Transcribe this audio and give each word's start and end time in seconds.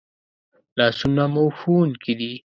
لاسونه 0.77 1.23
مو 1.33 1.45
ښوونکي 1.57 2.13
دي 2.19 2.31